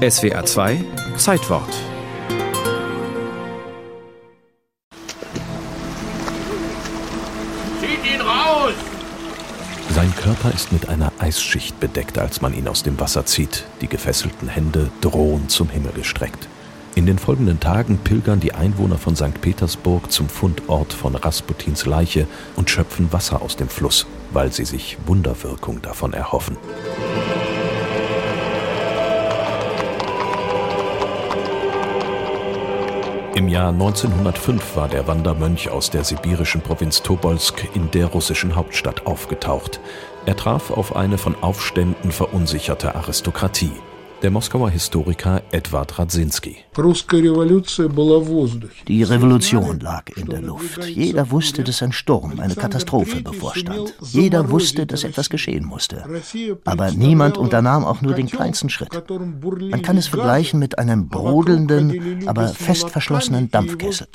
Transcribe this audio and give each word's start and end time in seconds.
SWA 0.00 0.42
2 0.42 0.82
Zeitwort 1.18 1.68
Zieht 7.78 8.14
ihn 8.14 8.22
raus! 8.22 8.72
Sein 9.90 10.14
Körper 10.16 10.54
ist 10.54 10.72
mit 10.72 10.88
einer 10.88 11.12
Eisschicht 11.18 11.78
bedeckt, 11.80 12.16
als 12.16 12.40
man 12.40 12.54
ihn 12.54 12.66
aus 12.66 12.82
dem 12.82 12.98
Wasser 12.98 13.26
zieht, 13.26 13.66
die 13.82 13.88
gefesselten 13.88 14.48
Hände 14.48 14.90
drohend 15.02 15.50
zum 15.50 15.68
Himmel 15.68 15.92
gestreckt. 15.92 16.48
In 16.94 17.04
den 17.04 17.18
folgenden 17.18 17.60
Tagen 17.60 17.98
pilgern 17.98 18.40
die 18.40 18.54
Einwohner 18.54 18.96
von 18.96 19.14
St. 19.16 19.38
Petersburg 19.42 20.10
zum 20.10 20.30
Fundort 20.30 20.94
von 20.94 21.14
Rasputins 21.14 21.84
Leiche 21.84 22.26
und 22.56 22.70
schöpfen 22.70 23.12
Wasser 23.12 23.42
aus 23.42 23.56
dem 23.56 23.68
Fluss, 23.68 24.06
weil 24.32 24.50
sie 24.50 24.64
sich 24.64 24.96
Wunderwirkung 25.04 25.82
davon 25.82 26.14
erhoffen. 26.14 26.56
Im 33.34 33.48
Jahr 33.48 33.68
1905 33.68 34.74
war 34.74 34.88
der 34.88 35.06
Wandermönch 35.06 35.70
aus 35.70 35.88
der 35.88 36.02
sibirischen 36.02 36.62
Provinz 36.62 37.02
Tobolsk 37.02 37.64
in 37.74 37.90
der 37.92 38.06
russischen 38.06 38.56
Hauptstadt 38.56 39.06
aufgetaucht. 39.06 39.80
Er 40.26 40.36
traf 40.36 40.70
auf 40.70 40.96
eine 40.96 41.16
von 41.16 41.40
Aufständen 41.40 42.10
verunsicherte 42.10 42.94
Aristokratie 42.96 43.72
der 44.22 44.30
Moskauer 44.30 44.70
Historiker 44.70 45.42
Edward 45.50 45.98
Radzinski. 45.98 46.56
Die 48.86 49.02
Revolution 49.02 49.80
lag 49.80 50.04
in 50.16 50.26
der 50.26 50.42
Luft. 50.42 50.84
Jeder 50.84 51.30
wusste, 51.30 51.64
dass 51.64 51.82
ein 51.82 51.92
Sturm, 51.92 52.38
eine 52.38 52.54
Katastrophe 52.54 53.22
bevorstand. 53.22 53.94
Jeder 54.02 54.50
wusste, 54.50 54.86
dass 54.86 55.04
etwas 55.04 55.30
geschehen 55.30 55.64
musste. 55.64 56.04
Aber 56.64 56.90
niemand 56.90 57.38
unternahm 57.38 57.84
auch 57.84 58.02
nur 58.02 58.14
den 58.14 58.26
kleinsten 58.26 58.68
Schritt. 58.68 58.90
Man 59.70 59.82
kann 59.82 59.96
es 59.96 60.08
vergleichen 60.08 60.60
mit 60.60 60.78
einem 60.78 61.08
brodelnden, 61.08 62.28
aber 62.28 62.48
fest 62.48 62.90
verschlossenen 62.90 63.50
Dampfkessel. 63.50 64.06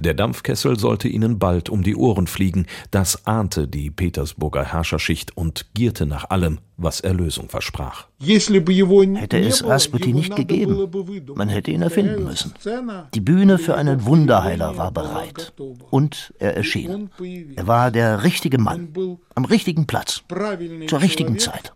Der 0.00 0.14
Dampfkessel 0.14 0.78
sollte 0.78 1.08
ihnen 1.08 1.38
bald 1.38 1.68
um 1.68 1.82
die 1.82 1.96
Ohren 1.96 2.26
fliegen. 2.26 2.66
Das 2.90 3.26
ahnte 3.26 3.68
die 3.68 3.90
Petersburger 3.90 4.64
Herrscherschicht 4.64 5.36
und 5.36 5.66
gierte 5.74 6.06
nach 6.06 6.30
allem, 6.30 6.58
was 6.82 7.00
Erlösung 7.00 7.48
versprach. 7.48 8.06
Hätte 8.18 9.38
es 9.38 9.64
Rasputin 9.64 10.16
nicht 10.16 10.34
gegeben, 10.36 10.88
man 11.34 11.48
hätte 11.48 11.70
ihn 11.70 11.82
erfinden 11.82 12.24
müssen. 12.24 12.54
Die 13.14 13.20
Bühne 13.20 13.58
für 13.58 13.76
einen 13.76 14.04
Wunderheiler 14.04 14.76
war 14.76 14.90
bereit. 14.90 15.52
Und 15.90 16.32
er 16.38 16.56
erschien. 16.56 17.10
Er 17.56 17.66
war 17.66 17.90
der 17.90 18.24
richtige 18.24 18.58
Mann, 18.58 18.88
am 19.34 19.44
richtigen 19.44 19.86
Platz, 19.86 20.22
zur 20.86 21.00
richtigen 21.00 21.38
Zeit. 21.38 21.72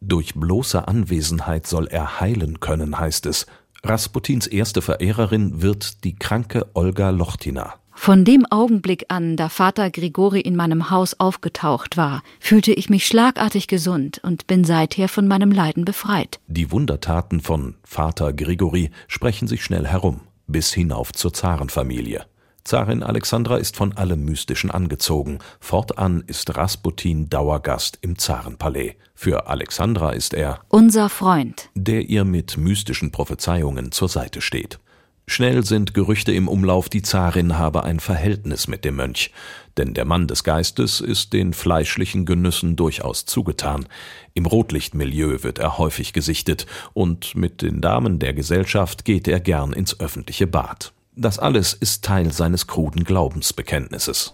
Durch 0.00 0.34
bloße 0.34 0.88
Anwesenheit 0.88 1.66
soll 1.66 1.86
er 1.88 2.20
heilen 2.20 2.60
können, 2.60 2.98
heißt 2.98 3.26
es. 3.26 3.46
Rasputins 3.84 4.46
erste 4.46 4.80
Verehrerin 4.80 5.60
wird 5.60 6.04
die 6.04 6.14
kranke 6.14 6.68
Olga 6.74 7.10
Lochtina. 7.10 7.74
Von 8.04 8.24
dem 8.24 8.44
Augenblick 8.50 9.04
an, 9.10 9.36
da 9.36 9.48
Vater 9.48 9.88
Grigori 9.88 10.40
in 10.40 10.56
meinem 10.56 10.90
Haus 10.90 11.20
aufgetaucht 11.20 11.96
war, 11.96 12.24
fühlte 12.40 12.72
ich 12.72 12.90
mich 12.90 13.06
schlagartig 13.06 13.68
gesund 13.68 14.20
und 14.24 14.48
bin 14.48 14.64
seither 14.64 15.06
von 15.06 15.28
meinem 15.28 15.52
Leiden 15.52 15.84
befreit. 15.84 16.40
Die 16.48 16.72
Wundertaten 16.72 17.38
von 17.38 17.76
Vater 17.84 18.32
Grigori 18.32 18.90
sprechen 19.06 19.46
sich 19.46 19.62
schnell 19.62 19.86
herum, 19.86 20.22
bis 20.48 20.72
hinauf 20.72 21.12
zur 21.12 21.32
Zarenfamilie. 21.32 22.26
Zarin 22.64 23.04
Alexandra 23.04 23.56
ist 23.58 23.76
von 23.76 23.96
allem 23.96 24.24
Mystischen 24.24 24.72
angezogen. 24.72 25.38
Fortan 25.60 26.24
ist 26.26 26.56
Rasputin 26.56 27.30
Dauergast 27.30 28.00
im 28.00 28.18
Zarenpalais. 28.18 28.96
Für 29.14 29.46
Alexandra 29.46 30.10
ist 30.10 30.34
er 30.34 30.58
unser 30.70 31.08
Freund, 31.08 31.70
der 31.76 32.08
ihr 32.08 32.24
mit 32.24 32.56
mystischen 32.56 33.12
Prophezeiungen 33.12 33.92
zur 33.92 34.08
Seite 34.08 34.40
steht. 34.40 34.80
Schnell 35.26 35.64
sind 35.64 35.94
Gerüchte 35.94 36.32
im 36.32 36.48
Umlauf, 36.48 36.88
die 36.88 37.02
Zarin 37.02 37.56
habe 37.56 37.84
ein 37.84 38.00
Verhältnis 38.00 38.66
mit 38.66 38.84
dem 38.84 38.96
Mönch, 38.96 39.30
denn 39.76 39.94
der 39.94 40.04
Mann 40.04 40.26
des 40.26 40.44
Geistes 40.44 41.00
ist 41.00 41.32
den 41.32 41.54
fleischlichen 41.54 42.26
Genüssen 42.26 42.76
durchaus 42.76 43.24
zugetan. 43.24 43.86
Im 44.34 44.46
Rotlichtmilieu 44.46 45.42
wird 45.42 45.58
er 45.58 45.78
häufig 45.78 46.12
gesichtet, 46.12 46.66
und 46.92 47.34
mit 47.34 47.62
den 47.62 47.80
Damen 47.80 48.18
der 48.18 48.34
Gesellschaft 48.34 49.04
geht 49.04 49.28
er 49.28 49.40
gern 49.40 49.72
ins 49.72 49.98
öffentliche 50.00 50.46
Bad. 50.46 50.92
Das 51.14 51.38
alles 51.38 51.74
ist 51.74 52.04
Teil 52.04 52.32
seines 52.32 52.66
kruden 52.66 53.04
Glaubensbekenntnisses. 53.04 54.32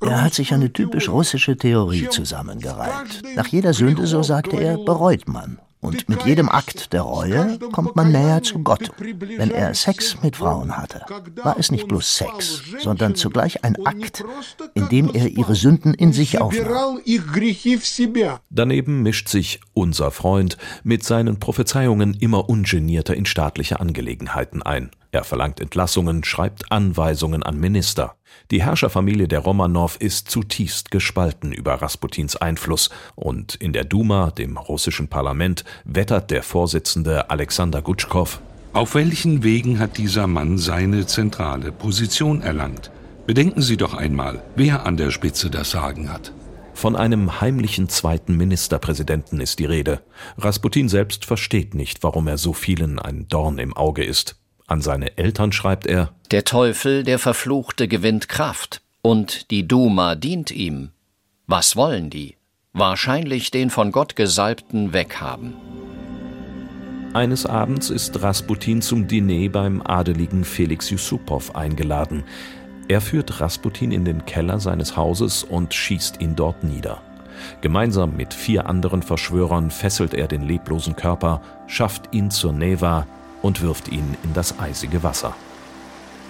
Er 0.00 0.22
hat 0.22 0.34
sich 0.34 0.54
eine 0.54 0.72
typisch 0.72 1.08
russische 1.08 1.56
Theorie 1.56 2.08
zusammengereiht. 2.08 3.22
Nach 3.34 3.48
jeder 3.48 3.74
Sünde, 3.74 4.06
so 4.06 4.22
sagte 4.22 4.56
er, 4.56 4.78
bereut 4.78 5.28
man. 5.28 5.58
Und 5.86 6.08
mit 6.08 6.26
jedem 6.26 6.48
Akt 6.48 6.92
der 6.92 7.02
Reue 7.02 7.60
kommt 7.70 7.94
man 7.94 8.10
näher 8.10 8.42
zu 8.42 8.58
Gott. 8.58 8.90
Wenn 8.98 9.52
er 9.52 9.72
Sex 9.72 10.20
mit 10.20 10.34
Frauen 10.34 10.76
hatte, 10.76 11.02
war 11.44 11.56
es 11.60 11.70
nicht 11.70 11.86
bloß 11.86 12.16
Sex, 12.16 12.60
sondern 12.80 13.14
zugleich 13.14 13.62
ein 13.62 13.76
Akt, 13.86 14.24
in 14.74 14.88
dem 14.88 15.14
er 15.14 15.28
ihre 15.28 15.54
Sünden 15.54 15.94
in 15.94 16.12
sich 16.12 16.40
aufnahm. 16.40 16.98
Daneben 18.50 19.02
mischt 19.02 19.28
sich 19.28 19.60
unser 19.76 20.10
Freund 20.10 20.56
mit 20.82 21.04
seinen 21.04 21.38
Prophezeiungen 21.38 22.14
immer 22.14 22.48
ungenierter 22.48 23.14
in 23.14 23.26
staatliche 23.26 23.78
Angelegenheiten 23.78 24.62
ein. 24.62 24.90
Er 25.12 25.22
verlangt 25.22 25.60
Entlassungen, 25.60 26.24
schreibt 26.24 26.72
Anweisungen 26.72 27.42
an 27.42 27.58
Minister. 27.58 28.16
Die 28.50 28.62
Herrscherfamilie 28.62 29.28
der 29.28 29.40
Romanow 29.40 29.96
ist 29.96 30.30
zutiefst 30.30 30.90
gespalten 30.90 31.52
über 31.52 31.74
Rasputins 31.74 32.36
Einfluss 32.36 32.90
und 33.14 33.54
in 33.54 33.72
der 33.72 33.84
Duma, 33.84 34.30
dem 34.30 34.56
russischen 34.56 35.08
Parlament, 35.08 35.64
wettert 35.84 36.30
der 36.30 36.42
Vorsitzende 36.42 37.30
Alexander 37.30 37.82
Gutschkow. 37.82 38.40
Auf 38.72 38.94
welchen 38.94 39.42
Wegen 39.42 39.78
hat 39.78 39.96
dieser 39.98 40.26
Mann 40.26 40.58
seine 40.58 41.06
zentrale 41.06 41.72
Position 41.72 42.40
erlangt? 42.40 42.90
Bedenken 43.26 43.62
Sie 43.62 43.76
doch 43.76 43.94
einmal, 43.94 44.42
wer 44.54 44.86
an 44.86 44.96
der 44.96 45.10
Spitze 45.10 45.50
das 45.50 45.70
Sagen 45.70 46.12
hat. 46.12 46.32
Von 46.76 46.94
einem 46.94 47.40
heimlichen 47.40 47.88
zweiten 47.88 48.36
Ministerpräsidenten 48.36 49.40
ist 49.40 49.60
die 49.60 49.64
Rede. 49.64 50.02
Rasputin 50.36 50.90
selbst 50.90 51.24
versteht 51.24 51.74
nicht, 51.74 52.02
warum 52.02 52.28
er 52.28 52.36
so 52.36 52.52
vielen 52.52 52.98
ein 52.98 53.26
Dorn 53.28 53.58
im 53.58 53.74
Auge 53.74 54.04
ist. 54.04 54.36
An 54.66 54.82
seine 54.82 55.16
Eltern 55.16 55.52
schreibt 55.52 55.86
er 55.86 56.12
Der 56.30 56.44
Teufel, 56.44 57.02
der 57.02 57.18
Verfluchte, 57.18 57.88
gewinnt 57.88 58.28
Kraft, 58.28 58.82
und 59.00 59.50
die 59.50 59.66
Duma 59.66 60.16
dient 60.16 60.50
ihm. 60.50 60.90
Was 61.46 61.76
wollen 61.76 62.10
die? 62.10 62.36
Wahrscheinlich 62.74 63.50
den 63.50 63.70
von 63.70 63.90
Gott 63.90 64.14
Gesalbten 64.14 64.92
weghaben. 64.92 65.54
Eines 67.14 67.46
Abends 67.46 67.88
ist 67.88 68.20
Rasputin 68.20 68.82
zum 68.82 69.08
Diner 69.08 69.48
beim 69.48 69.80
adeligen 69.80 70.44
Felix 70.44 70.90
Yusupow 70.90 71.56
eingeladen. 71.56 72.24
Er 72.88 73.00
führt 73.00 73.40
Rasputin 73.40 73.90
in 73.92 74.04
den 74.04 74.24
Keller 74.26 74.60
seines 74.60 74.96
Hauses 74.96 75.42
und 75.42 75.74
schießt 75.74 76.20
ihn 76.20 76.36
dort 76.36 76.62
nieder. 76.62 77.02
Gemeinsam 77.60 78.16
mit 78.16 78.32
vier 78.32 78.66
anderen 78.66 79.02
Verschwörern 79.02 79.70
fesselt 79.70 80.14
er 80.14 80.28
den 80.28 80.42
leblosen 80.42 80.96
Körper, 80.96 81.42
schafft 81.66 82.14
ihn 82.14 82.30
zur 82.30 82.52
Neva, 82.52 83.06
und 83.42 83.62
wirft 83.62 83.88
ihn 83.88 84.16
in 84.24 84.32
das 84.34 84.58
eisige 84.58 85.02
Wasser. 85.02 85.34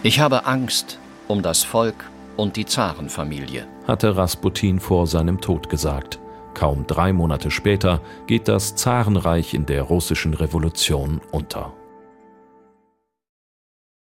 Ich 0.03 0.21
habe 0.21 0.45
Angst 0.45 0.99
um 1.29 1.43
das 1.43 1.65
Volk 1.65 2.05
und 2.37 2.57
die 2.57 2.67
Zarenfamilie, 2.67 3.67
hatte 3.87 4.17
Rasputin 4.17 4.79
vor 4.79 5.07
seinem 5.07 5.41
Tod 5.41 5.71
gesagt. 5.71 6.19
Kaum 6.55 6.87
drei 6.87 7.13
Monate 7.13 7.51
später 7.51 8.01
geht 8.27 8.49
das 8.49 8.77
Zarenreich 8.77 9.55
in 9.55 9.67
der 9.67 9.83
russischen 9.83 10.35
Revolution 10.35 11.21
unter. 11.31 11.73